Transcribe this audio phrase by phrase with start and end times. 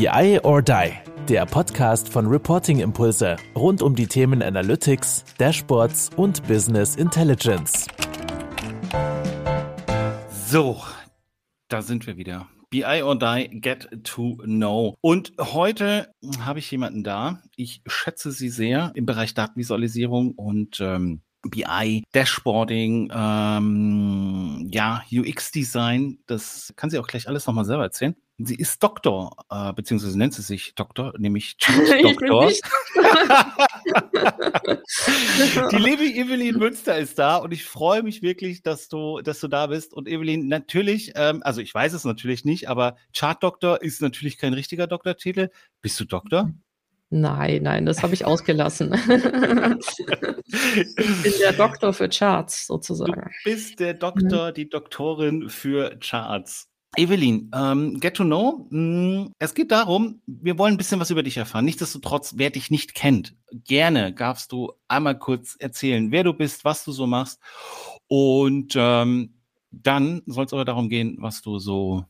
[0.00, 0.92] BI or Die,
[1.28, 7.86] der Podcast von Reporting Impulse rund um die Themen Analytics, Dashboards und Business Intelligence.
[10.30, 10.80] So,
[11.68, 12.48] da sind wir wieder.
[12.70, 14.96] BI or Die, Get to Know.
[15.02, 17.42] Und heute habe ich jemanden da.
[17.54, 26.18] Ich schätze sie sehr im Bereich Datenvisualisierung und ähm, BI, Dashboarding, ähm, ja, UX-Design.
[26.26, 28.14] Das kann sie auch gleich alles nochmal selber erzählen.
[28.42, 31.58] Sie ist Doktor, äh, beziehungsweise nennt sie sich Doktor, nämlich
[32.02, 32.50] Doktor.
[35.70, 39.48] Die liebe Evelyn Münster ist da und ich freue mich wirklich, dass du, dass du
[39.48, 39.92] da bist.
[39.92, 44.54] Und Evelyn, natürlich, ähm, also ich weiß es natürlich nicht, aber Chart-Doktor ist natürlich kein
[44.54, 45.50] richtiger Doktortitel.
[45.82, 46.50] Bist du Doktor?
[47.10, 48.94] Nein, nein, das habe ich ausgelassen.
[48.94, 49.08] ich
[50.96, 53.12] bin der Doktor für Charts sozusagen.
[53.12, 54.54] Du bist der Doktor, mhm.
[54.54, 56.70] die Doktorin für Charts.
[56.96, 61.22] Evelyn, ähm, Get to Know, mm, es geht darum, wir wollen ein bisschen was über
[61.22, 61.64] dich erfahren.
[61.64, 66.84] Nichtsdestotrotz, wer dich nicht kennt, gerne darfst du einmal kurz erzählen, wer du bist, was
[66.84, 67.40] du so machst.
[68.08, 69.34] Und ähm,
[69.70, 72.04] dann soll es aber darum gehen, was du so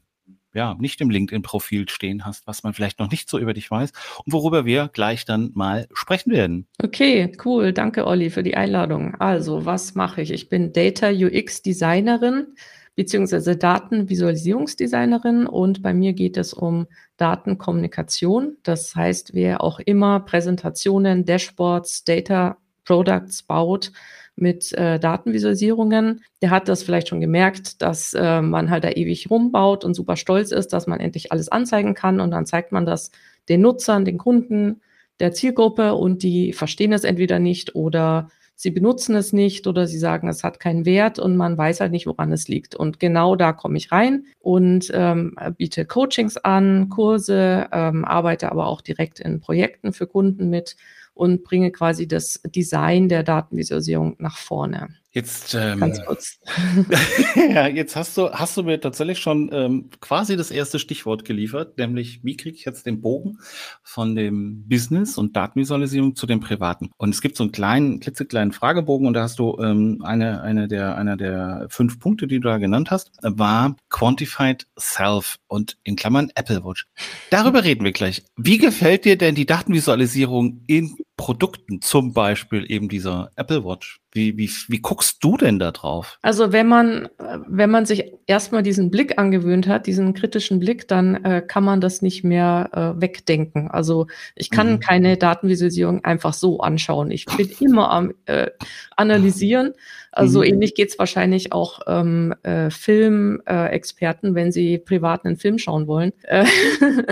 [0.55, 3.93] ja, nicht im LinkedIn-Profil stehen hast, was man vielleicht noch nicht so über dich weiß
[4.25, 6.67] und worüber wir gleich dann mal sprechen werden.
[6.83, 7.73] Okay, cool.
[7.73, 9.15] Danke, Olli, für die Einladung.
[9.17, 10.31] Also, was mache ich?
[10.31, 12.49] Ich bin Data UX Designerin
[12.97, 18.59] beziehungsweise Datenvisualisierungsdesignerin und bei mir geht es um Datenkommunikation.
[18.63, 23.93] Das heißt, wer auch immer Präsentationen, Dashboards, Data Products baut,
[24.37, 26.23] mit äh, Datenvisualisierungen.
[26.43, 30.17] Der hat das vielleicht schon gemerkt, dass äh, man halt da ewig rumbaut und super
[30.17, 33.11] stolz ist, dass man endlich alles anzeigen kann und dann zeigt man das
[33.49, 34.81] den Nutzern, den Kunden,
[35.21, 38.29] der Zielgruppe und die verstehen es entweder nicht oder
[38.61, 41.93] sie benutzen es nicht oder sie sagen, es hat keinen Wert und man weiß halt
[41.93, 42.75] nicht, woran es liegt.
[42.75, 48.67] Und genau da komme ich rein und ähm, biete Coachings an, Kurse, ähm, arbeite aber
[48.67, 50.77] auch direkt in Projekten für Kunden mit
[51.21, 54.89] und bringe quasi das Design der Datenvisualisierung nach vorne.
[55.13, 56.39] Jetzt, ähm, Ganz kurz.
[57.35, 61.77] ja, jetzt hast du, hast du mir tatsächlich schon ähm, quasi das erste Stichwort geliefert,
[61.79, 63.39] nämlich wie kriege ich jetzt den Bogen
[63.83, 66.91] von dem Business und Datenvisualisierung zu dem Privaten?
[66.97, 70.69] Und es gibt so einen kleinen, klitzekleinen Fragebogen und da hast du ähm, eine, eine
[70.69, 75.97] der, einer der fünf Punkte, die du da genannt hast, war Quantified Self und in
[75.97, 76.87] Klammern Apple Watch.
[77.31, 78.23] Darüber reden wir gleich.
[78.37, 84.01] Wie gefällt dir denn die Datenvisualisierung in Produkten, zum Beispiel eben dieser Apple Watch?
[84.11, 86.19] Wie, wie, wie guckst du denn da drauf?
[86.23, 87.09] Also wenn man,
[87.47, 91.83] wenn man sich erstmal diesen Blick angewöhnt hat, diesen kritischen Blick, dann äh, kann man
[91.83, 93.71] das nicht mehr äh, wegdenken.
[93.71, 94.81] Also ich kann mhm.
[94.81, 97.11] keine Datenvisualisierung einfach so anschauen.
[97.11, 98.49] Ich bin immer am äh,
[98.97, 99.75] Analysieren.
[100.13, 100.47] Also mhm.
[100.47, 106.13] ähnlich geht's wahrscheinlich auch ähm, äh, Filmexperten, äh, wenn sie privat einen Film schauen wollen.
[106.23, 106.47] Äh,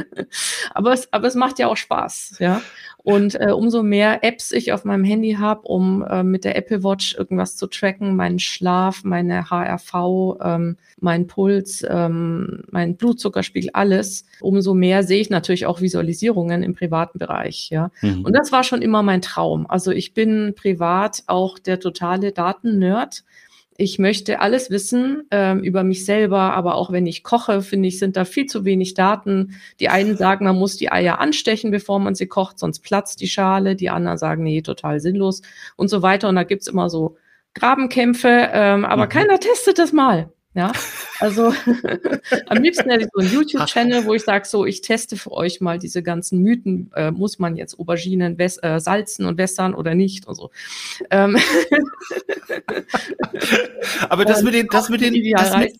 [0.74, 2.60] aber, es, aber es macht ja auch Spaß, ja.
[3.04, 6.82] Und äh, umso mehr Apps ich auf meinem Handy habe, um äh, mit der Apple
[6.82, 14.26] Watch irgendwas zu tracken, meinen Schlaf, meine HRV, ähm, mein Puls, ähm, mein Blutzuckerspiegel, alles,
[14.40, 17.70] umso mehr sehe ich natürlich auch Visualisierungen im privaten Bereich.
[17.70, 17.90] Ja.
[18.02, 18.26] Mhm.
[18.26, 19.66] Und das war schon immer mein Traum.
[19.70, 22.32] Also ich bin privat auch der totale
[22.88, 23.24] Daten-Nerd
[23.80, 28.00] ich möchte alles wissen ähm, über mich selber, aber auch wenn ich koche, finde ich,
[28.00, 29.54] sind da viel zu wenig Daten.
[29.78, 33.28] Die einen sagen, man muss die Eier anstechen, bevor man sie kocht, sonst platzt die
[33.28, 33.76] Schale.
[33.76, 35.42] Die anderen sagen, nee, total sinnlos
[35.76, 36.28] und so weiter.
[36.28, 37.18] Und da gibt's immer so
[37.54, 39.10] Grabenkämpfe, ähm, aber mhm.
[39.10, 40.32] keiner testet das mal.
[40.54, 40.72] Ja,
[41.20, 41.52] also
[42.46, 45.60] am liebsten hätte ich so einen YouTube-Channel, wo ich sage, so, ich teste für euch
[45.60, 50.26] mal diese ganzen Mythen, äh, muss man jetzt Auberginen äh, salzen und wässern oder nicht
[50.26, 50.50] und so.
[51.10, 51.36] Ähm
[54.08, 55.76] Aber das mit den, das mit den, das mit,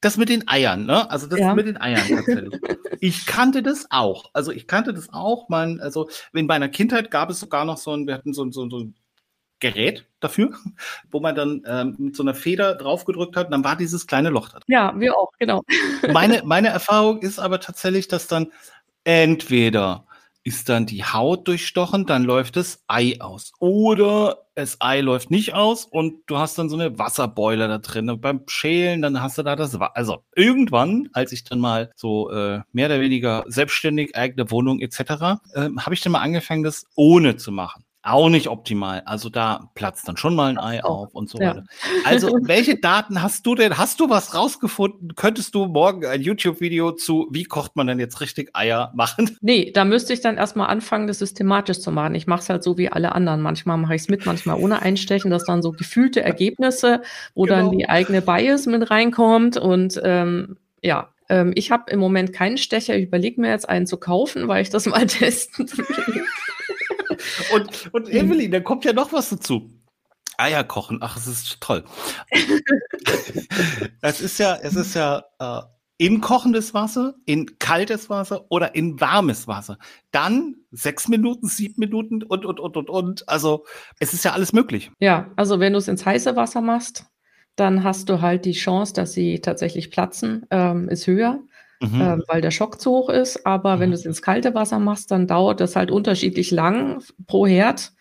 [0.00, 1.10] das mit den Eiern, ne?
[1.10, 1.54] Also das ja.
[1.54, 2.60] mit den Eiern tatsächlich.
[3.00, 4.30] Ich kannte das auch.
[4.34, 5.48] Also ich kannte das auch.
[5.48, 8.68] Man, also in meiner Kindheit gab es sogar noch so ein, wir hatten so, so,
[8.68, 8.94] so ein
[9.60, 10.52] Gerät dafür,
[11.10, 14.30] wo man dann ähm, mit so einer Feder draufgedrückt hat und dann war dieses kleine
[14.30, 14.64] Loch da drin.
[14.68, 15.62] Ja, wir auch, genau.
[16.12, 18.48] Meine, meine Erfahrung ist aber tatsächlich, dass dann
[19.04, 20.04] entweder
[20.42, 23.52] ist dann die Haut durchstochen, dann läuft das Ei aus.
[23.58, 28.08] Oder das Ei läuft nicht aus und du hast dann so eine Wasserbeule da drin.
[28.08, 29.96] Und beim Schälen, dann hast du da das Wasser.
[29.96, 35.00] Also irgendwann, als ich dann mal so äh, mehr oder weniger selbstständig, eigene Wohnung etc.,
[35.00, 39.02] äh, habe ich dann mal angefangen, das ohne zu machen auch nicht optimal.
[39.04, 41.50] Also da platzt dann schon mal ein Ei auf und so ja.
[41.50, 41.64] weiter.
[42.04, 43.76] Also welche Daten hast du denn?
[43.76, 45.14] Hast du was rausgefunden?
[45.16, 49.36] Könntest du morgen ein YouTube-Video zu, wie kocht man denn jetzt richtig Eier machen?
[49.42, 52.14] Nee, da müsste ich dann erstmal anfangen, das systematisch zu machen.
[52.14, 53.42] Ich mache es halt so wie alle anderen.
[53.42, 55.30] Manchmal mache ich es mit, manchmal ohne Einstechen.
[55.30, 57.02] Das dann so gefühlte Ergebnisse,
[57.34, 57.56] wo genau.
[57.56, 62.58] dann die eigene Bias mit reinkommt und ähm, ja, ähm, ich habe im Moment keinen
[62.58, 62.96] Stecher.
[62.96, 66.24] Ich überlege mir jetzt einen zu kaufen, weil ich das mal testen will.
[67.52, 69.70] Und, und Evelyn, da kommt ja noch was dazu.
[70.38, 71.84] Eier kochen, ach, es ist toll.
[74.00, 75.60] es ist ja, es ist ja äh,
[75.98, 79.76] in kochendes Wasser, in kaltes Wasser oder in warmes Wasser.
[80.12, 83.28] Dann sechs Minuten, sieben Minuten und, und, und, und, und.
[83.28, 83.66] Also
[83.98, 84.90] es ist ja alles möglich.
[84.98, 87.04] Ja, also wenn du es ins heiße Wasser machst,
[87.56, 91.40] dann hast du halt die Chance, dass sie tatsächlich platzen, ähm, ist höher.
[91.80, 92.00] Mhm.
[92.00, 93.46] Ähm, weil der Schock zu hoch ist.
[93.46, 93.80] Aber mhm.
[93.80, 97.92] wenn du es ins kalte Wasser machst, dann dauert das halt unterschiedlich lang pro Herd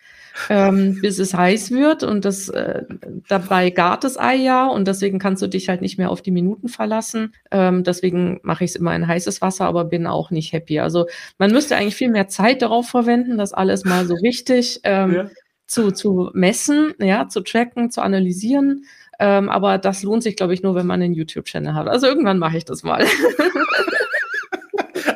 [0.49, 2.83] ähm, bis es heiß wird und das äh,
[3.27, 6.31] dabei gart das Ei ja und deswegen kannst du dich halt nicht mehr auf die
[6.31, 7.33] Minuten verlassen.
[7.51, 10.79] Ähm, deswegen mache ich es immer in heißes Wasser, aber bin auch nicht happy.
[10.79, 15.13] Also man müsste eigentlich viel mehr Zeit darauf verwenden, das alles mal so richtig ähm,
[15.13, 15.29] ja.
[15.67, 18.85] zu, zu messen, ja, zu tracken, zu analysieren.
[19.19, 21.87] Ähm, aber das lohnt sich, glaube ich, nur, wenn man einen YouTube-Channel hat.
[21.87, 23.05] Also irgendwann mache ich das mal.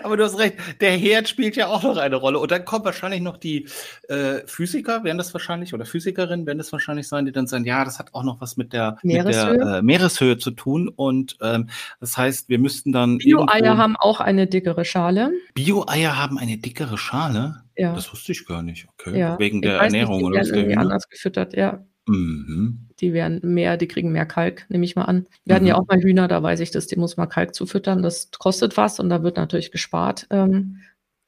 [0.04, 2.38] Aber du hast recht, der Herd spielt ja auch noch eine Rolle.
[2.38, 3.68] Und dann kommt wahrscheinlich noch die
[4.10, 7.84] äh, Physiker, werden das wahrscheinlich, oder Physikerinnen werden das wahrscheinlich sein, die dann sagen, ja,
[7.86, 10.90] das hat auch noch was mit der Meereshöhe, mit der, äh, Meereshöhe zu tun.
[10.90, 11.70] Und ähm,
[12.00, 13.18] das heißt, wir müssten dann.
[13.18, 15.32] Bio-Eier haben auch eine dickere Schale.
[15.54, 17.64] Bio-Eier haben eine dickere Schale?
[17.76, 17.96] Ja.
[17.96, 18.88] Das wusste ich gar nicht.
[19.00, 19.18] Okay.
[19.18, 19.40] Ja.
[19.40, 20.50] Wegen der Ernährung nicht, oder was?
[20.50, 21.84] Irgendwie anders gefüttert, ja.
[22.06, 22.90] Mhm.
[23.04, 25.28] Die werden mehr, die kriegen mehr Kalk, nehme ich mal an.
[25.44, 25.82] Wir hatten ja mhm.
[25.82, 28.02] auch mal Hühner, da weiß ich das, die muss man Kalk zufüttern.
[28.02, 30.80] Das kostet was und da wird natürlich gespart ähm,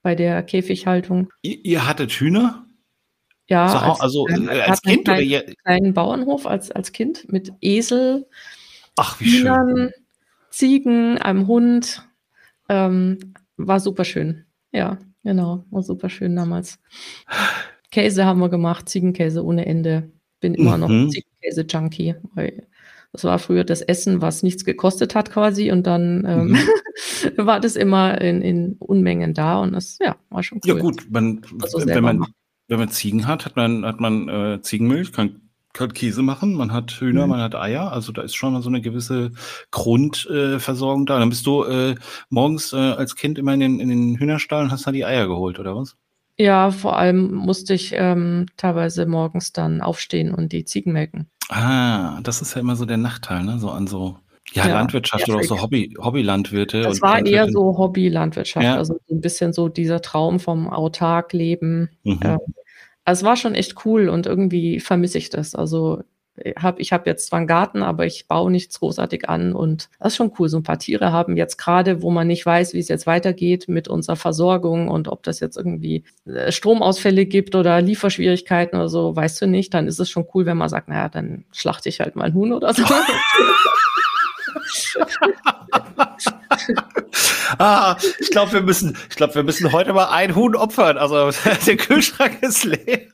[0.02, 1.34] bei der Käfighaltung.
[1.42, 2.66] Ihr, ihr hattet Hühner?
[3.50, 7.30] Ja, so, als, also äh, als Kind einen kleinen, oder kleinen Bauernhof als, als Kind
[7.30, 8.26] mit Esel,
[8.96, 9.92] Ach, wie Hühnern, schön.
[10.52, 12.08] Ziegen, einem Hund.
[12.70, 14.46] Ähm, war super schön.
[14.72, 16.80] Ja, genau, war super schön damals.
[17.92, 21.12] Käse haben wir gemacht, Ziegenkäse ohne Ende bin immer noch mhm.
[21.46, 22.68] Käse-Junkie, weil
[23.16, 27.38] das war früher das Essen, was nichts gekostet hat quasi und dann ähm, mhm.
[27.46, 30.76] war das immer in, in, Unmengen da und das ja, war schon cool.
[30.76, 32.26] Ja gut, man, also wenn, man,
[32.68, 36.74] wenn man Ziegen hat, hat man, hat man äh, Ziegenmilch, kann, kann Käse machen, man
[36.74, 37.30] hat Hühner, mhm.
[37.30, 39.32] man hat Eier, also da ist schon mal so eine gewisse
[39.72, 41.20] Grundversorgung äh, da.
[41.20, 41.96] Dann bist du äh,
[42.30, 45.28] morgens äh, als Kind immer in den, in den Hühnerstall und hast da die Eier
[45.28, 45.96] geholt, oder was?
[46.38, 51.30] Ja, vor allem musste ich ähm, teilweise morgens dann aufstehen und die Ziegen melken.
[51.50, 53.58] Ah, das ist ja immer so der Nachteil, ne?
[53.60, 54.18] So an so
[54.54, 56.82] ja, ja Landwirtschaft oder auch so Hobby, Hobbylandwirte.
[56.82, 58.76] Das war eher so Hobbylandwirtschaft, ja.
[58.76, 61.90] also ein bisschen so dieser Traum vom Autark-Leben.
[62.04, 62.20] Mhm.
[62.22, 62.40] Ähm,
[63.06, 65.56] also es war schon echt cool und irgendwie vermisse ich das.
[65.56, 66.04] Also
[66.58, 70.14] hab, ich habe jetzt zwar einen Garten, aber ich baue nichts großartig an und das
[70.14, 70.50] ist schon cool.
[70.50, 73.68] So ein paar Tiere haben jetzt gerade, wo man nicht weiß, wie es jetzt weitergeht
[73.68, 79.16] mit unserer Versorgung und ob das jetzt irgendwie äh, Stromausfälle gibt oder Lieferschwierigkeiten oder so,
[79.16, 82.02] weißt du nicht, dann ist es schon cool, wenn man sagt, naja, dann schlachte ich
[82.02, 82.84] halt mal ein Huhn oder so.
[87.58, 90.98] ah, ich glaube, wir müssen, ich glaube, wir müssen heute mal ein Huhn opfern.
[90.98, 91.32] Also
[91.66, 93.08] der Kühlschrank ist leer.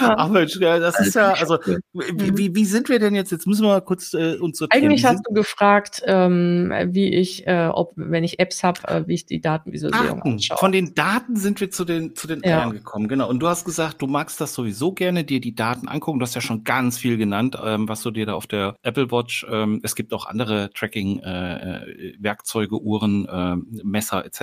[0.00, 1.58] Ach Mensch, das ist ja, also
[1.92, 3.30] wie, wie, wie sind wir denn jetzt?
[3.30, 4.84] Jetzt müssen wir mal kurz äh, uns sortieren.
[4.84, 9.14] Eigentlich hast du gefragt, ähm, wie ich, äh, ob wenn ich Apps habe, äh, wie
[9.14, 10.32] ich die Datenvisualisierung Daten.
[10.32, 10.56] anschaue.
[10.56, 12.60] Von den Daten sind wir zu den zu den ja.
[12.60, 13.28] Eiern gekommen, genau.
[13.28, 16.20] Und du hast gesagt, du magst das sowieso gerne, dir die Daten angucken.
[16.20, 19.10] Du hast ja schon ganz viel genannt, ähm, was du dir da auf der Apple
[19.10, 19.46] Watch.
[19.50, 24.40] Ähm, es gibt auch andere Tracking-Werkzeuge, äh, Uhren, äh, Messer etc.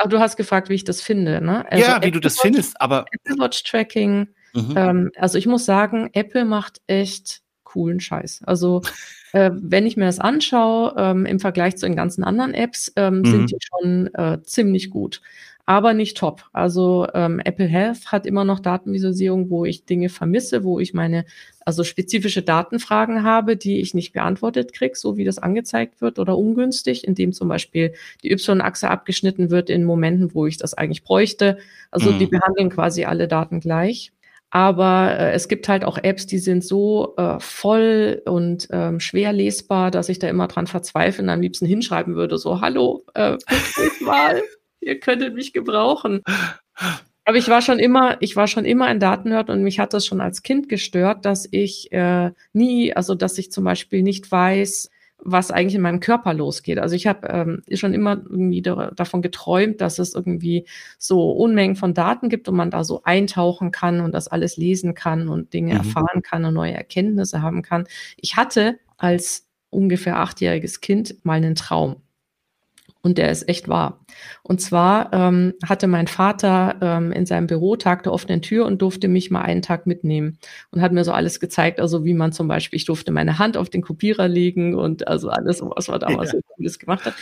[0.00, 1.64] Aber du hast gefragt, wie ich das finde, ne?
[1.70, 4.26] Also ja, wie Apple du das Watch, findest, aber Apple Watch Tracking
[4.58, 4.74] Mhm.
[4.76, 8.42] Ähm, also ich muss sagen, Apple macht echt coolen Scheiß.
[8.44, 8.82] Also
[9.32, 13.18] äh, wenn ich mir das anschaue, ähm, im Vergleich zu den ganzen anderen Apps, ähm,
[13.18, 13.24] mhm.
[13.26, 15.20] sind die schon äh, ziemlich gut.
[15.66, 16.46] Aber nicht top.
[16.54, 21.26] Also ähm, Apple Health hat immer noch Datenvisualisierung, wo ich Dinge vermisse, wo ich meine,
[21.60, 26.38] also spezifische Datenfragen habe, die ich nicht beantwortet kriege, so wie das angezeigt wird oder
[26.38, 31.58] ungünstig, indem zum Beispiel die Y-Achse abgeschnitten wird in Momenten, wo ich das eigentlich bräuchte.
[31.90, 32.18] Also mhm.
[32.18, 34.10] die behandeln quasi alle Daten gleich.
[34.50, 39.32] Aber äh, es gibt halt auch Apps, die sind so äh, voll und ähm, schwer
[39.32, 43.36] lesbar, dass ich da immer dran verzweifle und am liebsten hinschreiben würde, so, hallo, äh,
[44.00, 44.42] mal,
[44.80, 46.22] ihr könntet mich gebrauchen.
[47.26, 50.06] Aber ich war schon immer, ich war schon immer ein Datennerd und mich hat das
[50.06, 54.88] schon als Kind gestört, dass ich äh, nie, also dass ich zum Beispiel nicht weiß,
[55.22, 56.78] was eigentlich in meinem Körper losgeht.
[56.78, 60.66] Also ich habe ähm, schon immer irgendwie da, davon geträumt, dass es irgendwie
[60.98, 64.94] so Unmengen von Daten gibt und man da so eintauchen kann und das alles lesen
[64.94, 65.78] kann und Dinge mhm.
[65.78, 67.86] erfahren kann und neue Erkenntnisse haben kann.
[68.16, 71.96] Ich hatte als ungefähr achtjähriges Kind mal einen Traum.
[73.00, 74.04] Und der ist echt wahr.
[74.42, 78.82] Und zwar ähm, hatte mein Vater ähm, in seinem Büro Tag der offenen Tür und
[78.82, 80.38] durfte mich mal einen Tag mitnehmen
[80.72, 83.56] und hat mir so alles gezeigt, also wie man zum Beispiel, ich durfte meine Hand
[83.56, 86.38] auf den Kopierer legen und also alles, was man damals ja.
[86.38, 87.14] so cooles gemacht hat.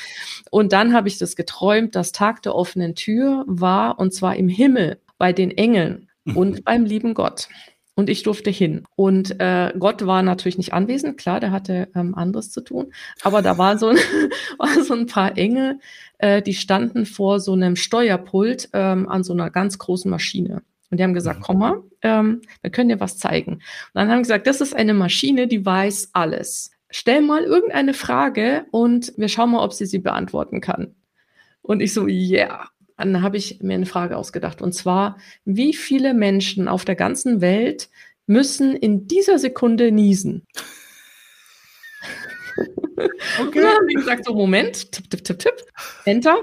[0.51, 4.49] Und dann habe ich das geträumt, dass Tag der offenen Tür war und zwar im
[4.49, 7.49] Himmel bei den Engeln und beim lieben Gott
[7.97, 8.85] und ich durfte hin.
[8.95, 13.43] Und äh, Gott war natürlich nicht anwesend, klar, der hatte ähm, anderes zu tun, aber
[13.43, 13.97] da war so ein,
[14.59, 15.81] war so ein paar Engel,
[16.19, 20.63] äh, die standen vor so einem Steuerpult ähm, an so einer ganz großen Maschine.
[20.91, 21.43] Und die haben gesagt, mhm.
[21.43, 23.55] komm mal, ähm, wir können dir was zeigen.
[23.55, 23.63] Und
[23.95, 26.71] dann haben gesagt, das ist eine Maschine, die weiß alles.
[26.91, 30.95] Stell mal irgendeine Frage und wir schauen mal, ob sie sie beantworten kann.
[31.63, 34.63] Und ich so, yeah dann habe ich mir eine Frage ausgedacht.
[34.63, 37.89] Und zwar, wie viele Menschen auf der ganzen Welt
[38.27, 40.47] müssen in dieser Sekunde niesen?
[43.39, 43.59] Okay.
[43.59, 45.53] Und dann habe ich gesagt, so Moment, tipp, tipp, tipp, tipp,
[46.07, 46.39] Enter.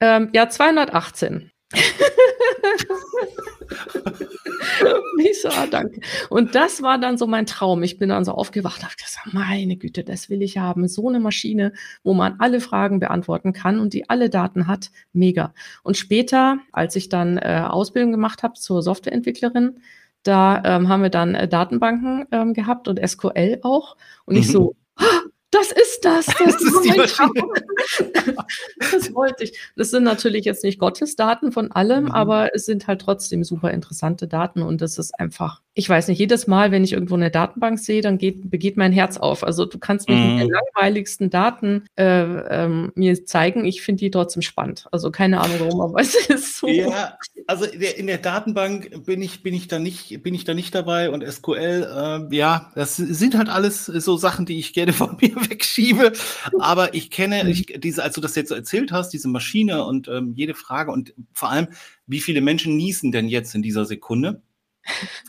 [0.00, 1.52] Ähm, ja, 218.
[5.18, 6.00] ich so, ah, danke.
[6.30, 7.82] Und das war dann so mein Traum.
[7.82, 10.88] Ich bin dann so aufgewacht, habe gesagt, meine Güte, das will ich haben.
[10.88, 15.54] So eine Maschine, wo man alle Fragen beantworten kann und die alle Daten hat, mega.
[15.82, 19.80] Und später, als ich dann äh, Ausbildung gemacht habe zur Softwareentwicklerin,
[20.22, 23.96] da ähm, haben wir dann äh, Datenbanken ähm, gehabt und SQL auch.
[24.24, 24.40] Und mhm.
[24.40, 25.04] ich so, ah,
[25.54, 26.26] das ist das.
[26.26, 27.32] Das, das ist mein Traum.
[28.92, 29.58] das wollte ich.
[29.76, 32.10] Das sind natürlich jetzt nicht Gottes Daten von allem, mhm.
[32.10, 36.20] aber es sind halt trotzdem super interessante Daten und das ist einfach ich weiß nicht,
[36.20, 39.42] jedes Mal, wenn ich irgendwo eine Datenbank sehe, dann geht, begeht mein Herz auf.
[39.42, 40.38] Also du kannst mir mm.
[40.38, 43.64] die langweiligsten Daten äh, ähm, mir zeigen.
[43.64, 44.86] Ich finde die trotzdem spannend.
[44.92, 46.68] Also keine Ahnung warum, aber es ist so.
[46.68, 47.18] Ja,
[47.48, 51.10] also in der Datenbank bin ich, bin ich da nicht, bin ich da nicht dabei
[51.10, 55.34] und SQL, äh, ja, das sind halt alles so Sachen, die ich gerne von mir
[55.50, 56.12] wegschiebe.
[56.58, 57.50] Aber ich kenne, mhm.
[57.50, 61.14] ich, diese, als du das jetzt erzählt hast, diese Maschine und ähm, jede Frage und
[61.32, 61.68] vor allem,
[62.06, 64.42] wie viele Menschen niesen denn jetzt in dieser Sekunde?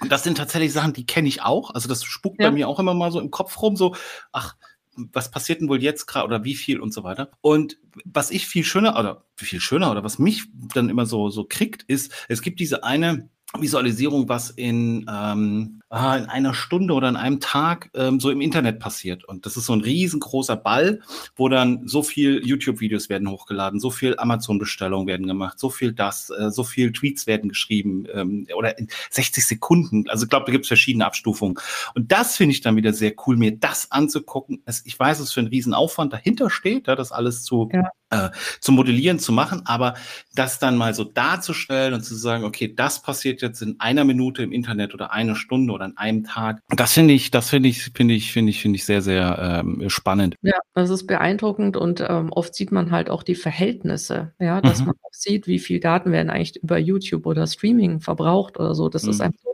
[0.02, 1.74] Und das sind tatsächlich Sachen, die kenne ich auch.
[1.74, 2.50] Also das spuckt ja.
[2.50, 3.96] bei mir auch immer mal so im Kopf rum, so,
[4.32, 4.56] ach,
[4.96, 7.32] was passiert denn wohl jetzt gerade oder wie viel und so weiter.
[7.42, 10.44] Und was ich viel schöner oder viel schöner oder was mich
[10.74, 13.30] dann immer so, so kriegt, ist, es gibt diese eine
[13.60, 18.42] Visualisierung, was in, ähm, ah, in einer Stunde oder in einem Tag ähm, so im
[18.42, 19.24] Internet passiert.
[19.24, 21.02] Und das ist so ein riesengroßer Ball,
[21.36, 26.30] wo dann so viel YouTube-Videos werden hochgeladen, so viel Amazon-Bestellungen werden gemacht, so viel das,
[26.30, 30.10] äh, so viel Tweets werden geschrieben ähm, oder in 60 Sekunden.
[30.10, 31.60] Also ich glaube, da gibt es verschiedene Abstufungen.
[31.94, 34.64] Und das finde ich dann wieder sehr cool, mir das anzugucken.
[34.84, 38.72] Ich weiß, es für einen Riesenaufwand dahinter steht, ja, das alles zu ja äh, zu
[38.72, 39.96] modellieren, zu machen, aber
[40.36, 44.44] das dann mal so darzustellen und zu sagen, okay, das passiert jetzt in einer Minute
[44.44, 47.84] im Internet oder eine Stunde oder an einem Tag, das finde ich, das finde ich,
[47.94, 50.36] finde ich, finde ich, finde ich sehr, sehr ähm, spannend.
[50.42, 54.80] Ja, das ist beeindruckend und ähm, oft sieht man halt auch die Verhältnisse, ja, dass
[54.80, 54.88] mhm.
[54.88, 58.90] man auch sieht, wie viel Daten werden eigentlich über YouTube oder Streaming verbraucht oder so.
[58.90, 59.10] Das mhm.
[59.12, 59.46] ist einfach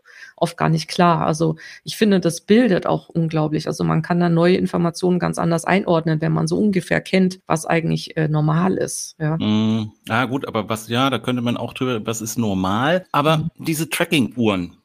[0.41, 1.25] oft gar nicht klar.
[1.25, 3.67] Also ich finde, das bildet auch unglaublich.
[3.67, 7.65] Also man kann dann neue Informationen ganz anders einordnen, wenn man so ungefähr kennt, was
[7.65, 9.15] eigentlich äh, normal ist.
[9.19, 9.37] Ja.
[9.37, 13.05] Mm, ah, gut, aber was, ja, da könnte man auch drüber, was ist normal?
[13.11, 13.49] Aber mhm.
[13.59, 14.77] diese Tracking-Uhren,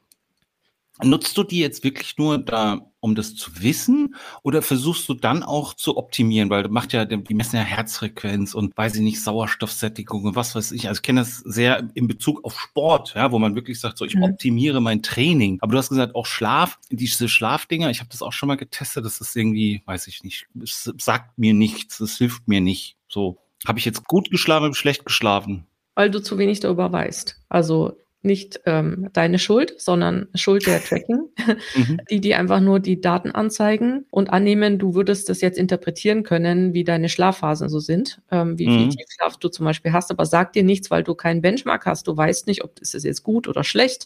[1.03, 5.43] Nutzt du die jetzt wirklich nur da, um das zu wissen, oder versuchst du dann
[5.43, 9.21] auch zu optimieren, weil du macht ja, die messen ja Herzfrequenz und weiß ich nicht,
[9.21, 10.87] Sauerstoffsättigung und was weiß ich.
[10.87, 14.05] Also ich kenne das sehr in Bezug auf Sport, ja, wo man wirklich sagt, so
[14.05, 14.23] ich mhm.
[14.23, 15.59] optimiere mein Training.
[15.61, 19.05] Aber du hast gesagt, auch Schlaf, diese Schlafdinger, ich habe das auch schon mal getestet,
[19.05, 22.97] das ist irgendwie, weiß ich nicht, es sagt mir nichts, es hilft mir nicht.
[23.07, 25.67] So, habe ich jetzt gut geschlafen, habe schlecht geschlafen?
[25.95, 27.41] Weil du zu wenig darüber weißt.
[27.49, 27.97] Also
[28.27, 31.29] nicht ähm, deine Schuld, sondern Schuld der Tracking,
[31.75, 31.99] mhm.
[32.11, 36.75] die die einfach nur die Daten anzeigen und annehmen, du würdest das jetzt interpretieren können,
[36.75, 38.77] wie deine Schlafphasen so sind, ähm, wie mhm.
[38.77, 42.07] viel Tiefschlaf du zum Beispiel hast, aber sag dir nichts, weil du keinen Benchmark hast.
[42.07, 44.05] Du weißt nicht, ob ist es jetzt gut oder schlecht.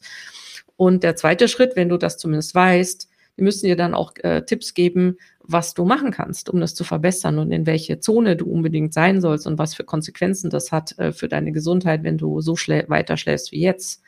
[0.77, 4.43] Und der zweite Schritt, wenn du das zumindest weißt, die müssen dir dann auch äh,
[4.43, 8.45] Tipps geben, was du machen kannst, um das zu verbessern und in welche Zone du
[8.45, 12.41] unbedingt sein sollst und was für Konsequenzen das hat äh, für deine Gesundheit, wenn du
[12.41, 14.01] so schlä weiter schläfst wie jetzt.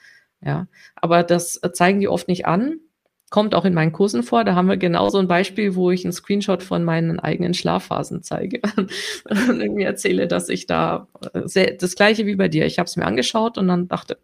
[0.46, 2.80] Ja, aber das äh, zeigen die oft nicht an.
[3.30, 4.44] Kommt auch in meinen Kursen vor.
[4.44, 8.22] Da haben wir genau so ein Beispiel, wo ich einen Screenshot von meinen eigenen Schlafphasen
[8.22, 12.66] zeige und irgendwie erzähle, dass ich da äh, sehr, das gleiche wie bei dir.
[12.66, 14.18] Ich habe es mir angeschaut und dann dachte,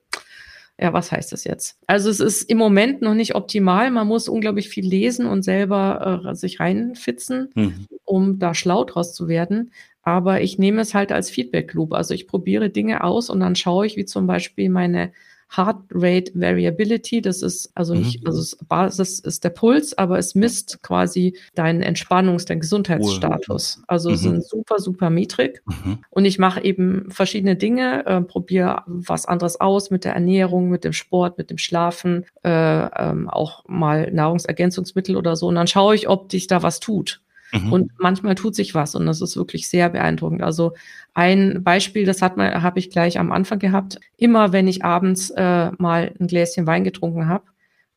[0.82, 1.78] ja, was heißt das jetzt?
[1.88, 3.92] Also es ist im Moment noch nicht optimal.
[3.92, 7.88] Man muss unglaublich viel lesen und selber äh, sich reinfitzen, mhm.
[8.06, 9.72] um da schlau draus zu werden.
[10.04, 11.94] Aber ich nehme es halt als Feedback Loop.
[11.94, 15.12] Also ich probiere Dinge aus und dann schaue ich, wie zum Beispiel meine
[15.56, 17.22] Heart Rate Variability.
[17.22, 18.28] Das ist also nicht, mhm.
[18.28, 23.82] also Basis ist der Puls, aber es misst quasi deinen Entspannungs-, deinen Gesundheitsstatus.
[23.88, 24.16] Also mhm.
[24.16, 25.64] es ist eine super, super Metrik.
[25.66, 26.00] Mhm.
[26.10, 30.84] Und ich mache eben verschiedene Dinge, äh, probiere was anderes aus mit der Ernährung, mit
[30.84, 35.48] dem Sport, mit dem Schlafen, äh, ähm, auch mal Nahrungsergänzungsmittel oder so.
[35.48, 37.22] Und dann schaue ich, ob dich da was tut.
[37.52, 37.74] Mhm.
[37.74, 40.44] Und manchmal tut sich was und das ist wirklich sehr beeindruckend.
[40.44, 40.74] Also
[41.14, 44.00] ein Beispiel, das hat man, habe ich gleich am Anfang gehabt.
[44.18, 47.46] Immer wenn ich abends äh, mal ein Gläschen Wein getrunken habe,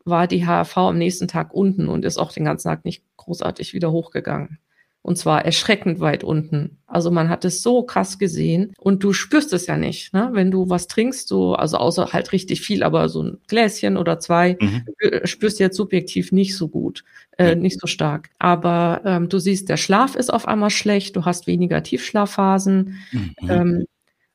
[0.04, 3.74] war die HRV am nächsten Tag unten und ist auch den ganzen Tag nicht großartig
[3.74, 4.58] wieder hochgegangen.
[5.04, 6.78] Und zwar erschreckend weit unten.
[6.86, 10.30] Also man hat es so krass gesehen und du spürst es ja nicht, ne?
[10.32, 14.20] Wenn du was trinkst, so, also außer halt richtig viel, aber so ein Gläschen oder
[14.20, 14.84] zwei, mhm.
[15.24, 17.02] spürst du jetzt subjektiv nicht so gut,
[17.36, 18.30] äh, nicht so stark.
[18.38, 23.34] Aber ähm, du siehst, der Schlaf ist auf einmal schlecht, du hast weniger Tiefschlafphasen mhm.
[23.48, 23.84] ähm,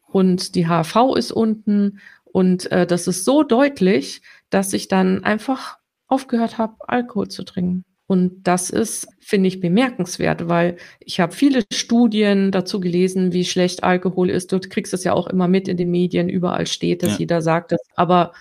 [0.07, 5.77] und die HV ist unten und äh, das ist so deutlich, dass ich dann einfach
[6.07, 7.85] aufgehört habe, Alkohol zu trinken.
[8.07, 13.83] Und das ist, finde ich, bemerkenswert, weil ich habe viele Studien dazu gelesen, wie schlecht
[13.83, 14.51] Alkohol ist.
[14.53, 17.19] Du kriegst es ja auch immer mit in den Medien, überall steht, dass ja.
[17.19, 17.81] jeder sagt das.
[17.95, 18.31] Aber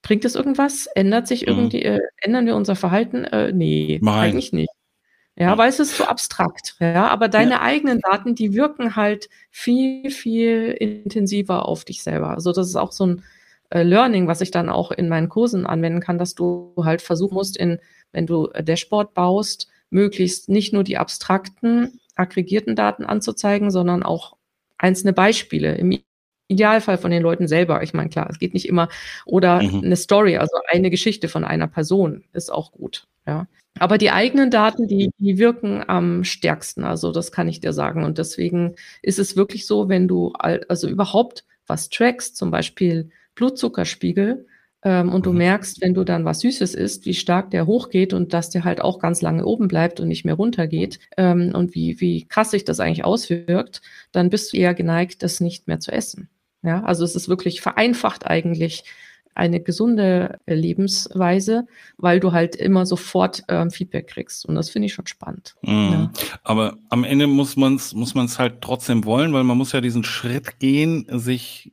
[0.00, 0.86] bringt es irgendwas?
[0.86, 1.48] Ändert sich mhm.
[1.48, 3.24] irgendwie, äh, ändern wir unser Verhalten?
[3.24, 4.30] Äh, nee, Nein.
[4.30, 4.70] eigentlich nicht.
[5.36, 6.76] Ja, weil es ist so abstrakt.
[6.80, 7.62] Ja, aber deine ja.
[7.62, 12.30] eigenen Daten, die wirken halt viel, viel intensiver auf dich selber.
[12.30, 13.22] Also das ist auch so ein
[13.72, 17.56] Learning, was ich dann auch in meinen Kursen anwenden kann, dass du halt versuchen musst,
[17.56, 17.78] in
[18.12, 24.36] wenn du äh, Dashboard baust, möglichst nicht nur die abstrakten, aggregierten Daten anzuzeigen, sondern auch
[24.78, 25.74] einzelne Beispiele.
[25.76, 26.00] Im
[26.48, 27.82] Idealfall von den Leuten selber.
[27.82, 28.88] Ich meine, klar, es geht nicht immer.
[29.24, 29.84] Oder mhm.
[29.84, 33.06] eine Story, also eine Geschichte von einer Person ist auch gut.
[33.26, 33.46] Ja.
[33.78, 36.82] Aber die eigenen Daten, die, die wirken am stärksten.
[36.82, 38.04] Also das kann ich dir sagen.
[38.04, 44.46] Und deswegen ist es wirklich so, wenn du also überhaupt was trackst, zum Beispiel Blutzuckerspiegel,
[44.82, 45.38] ähm, und du mhm.
[45.38, 48.80] merkst, wenn du dann was Süßes isst, wie stark der hochgeht und dass der halt
[48.80, 52.64] auch ganz lange oben bleibt und nicht mehr runtergeht ähm, und wie, wie krass sich
[52.64, 53.82] das eigentlich auswirkt,
[54.12, 56.28] dann bist du eher geneigt, das nicht mehr zu essen.
[56.62, 58.84] Ja, also es ist wirklich vereinfacht eigentlich
[59.34, 64.44] eine gesunde Lebensweise, weil du halt immer sofort ähm, Feedback kriegst.
[64.44, 65.54] Und das finde ich schon spannend.
[65.62, 65.92] Mhm.
[65.92, 66.12] Ja.
[66.42, 69.80] Aber am Ende muss man es muss man's halt trotzdem wollen, weil man muss ja
[69.80, 71.72] diesen Schritt gehen, sich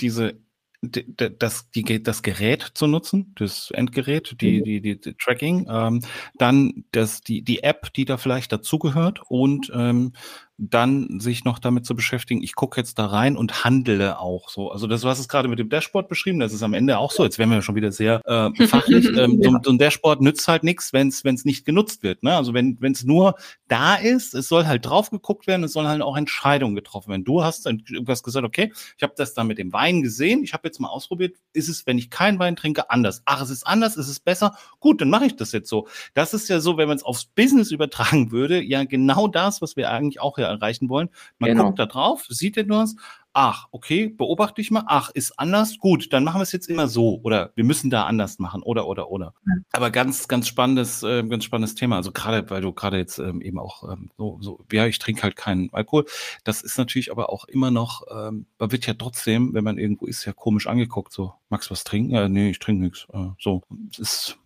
[0.00, 0.34] diese
[0.80, 4.64] das, die, das Gerät zu nutzen, das Endgerät, die, mhm.
[4.64, 6.02] die, die, die Tracking, ähm,
[6.38, 10.12] dann das, die, die App, die da vielleicht dazugehört und ähm,
[10.60, 14.72] dann sich noch damit zu beschäftigen, ich gucke jetzt da rein und handle auch so.
[14.72, 17.12] Also das, du hast es gerade mit dem Dashboard beschrieben, das ist am Ende auch
[17.12, 17.22] so.
[17.22, 19.06] Jetzt wären wir schon wieder sehr äh, fachlich.
[19.16, 22.24] ähm, so, so, ein Dashboard nützt halt nichts, wenn es nicht genutzt wird.
[22.24, 22.36] Ne?
[22.36, 23.36] Also wenn es nur
[23.68, 27.24] da ist, es soll halt drauf geguckt werden, es sollen halt auch Entscheidungen getroffen werden.
[27.24, 30.66] Du hast irgendwas gesagt, okay, ich habe das da mit dem Wein gesehen, ich habe
[30.66, 33.22] jetzt mal ausprobiert, ist es, wenn ich keinen Wein trinke, anders?
[33.26, 34.56] Ach, es ist anders, ist es besser?
[34.80, 35.86] Gut, dann mache ich das jetzt so.
[36.14, 39.76] Das ist ja so, wenn man es aufs Business übertragen würde, ja genau das, was
[39.76, 41.10] wir eigentlich auch ja erreichen wollen.
[41.38, 41.64] Man genau.
[41.66, 42.96] guckt da drauf, sieht etwas,
[43.32, 46.88] ach, okay, beobachte ich mal, ach, ist anders, gut, dann machen wir es jetzt immer
[46.88, 49.32] so oder wir müssen da anders machen oder oder oder.
[49.72, 51.96] Aber ganz, ganz spannendes, äh, ganz spannendes Thema.
[51.96, 55.22] Also gerade, weil du gerade jetzt ähm, eben auch ähm, so, so, ja, ich trinke
[55.22, 56.06] halt keinen Alkohol.
[56.42, 60.06] Das ist natürlich aber auch immer noch, ähm, man wird ja trotzdem, wenn man irgendwo
[60.06, 61.12] ist, ja komisch angeguckt.
[61.12, 62.10] So, magst du was trinken?
[62.10, 63.06] Ja, nee, ich trinke nichts.
[63.12, 64.38] Äh, so, es ist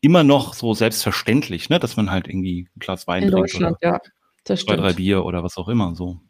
[0.00, 3.54] immer noch so selbstverständlich, ne, dass man halt irgendwie ein Glas Wein In trinkt.
[3.54, 4.00] Deutschland, oder ja.
[4.46, 4.78] Das stimmt.
[4.78, 6.20] Zwei, drei Bier oder was auch immer, so.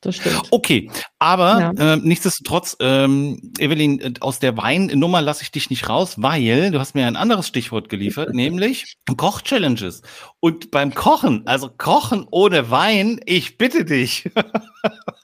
[0.00, 0.42] Das stimmt.
[0.50, 1.94] Okay, aber ja.
[1.94, 6.78] äh, nichtsdestotrotz, ähm, Evelyn, äh, aus der Weinnummer lasse ich dich nicht raus, weil du
[6.78, 10.02] hast mir ein anderes Stichwort geliefert, nämlich Koch-Challenges.
[10.40, 14.30] Und beim Kochen, also Kochen ohne Wein, ich bitte dich.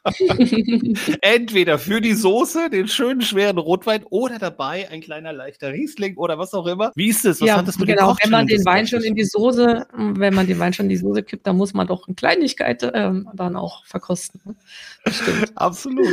[1.21, 6.39] Entweder für die Soße, den schönen schweren Rotwein oder dabei ein kleiner leichter Riesling oder
[6.39, 6.91] was auch immer.
[6.97, 7.41] Wie ist es?
[7.41, 10.35] Was ja, hat es mit genau, wenn man den Wein schon in die Soße, wenn
[10.35, 13.29] man den Wein schon in die Soße kippt, dann muss man doch eine Kleinigkeit ähm,
[13.33, 14.41] dann auch verkosten.
[15.07, 15.47] Ne?
[15.55, 16.07] Absolut.